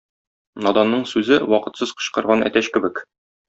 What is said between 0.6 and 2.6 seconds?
Наданның сүзе вакытсыз кычкырган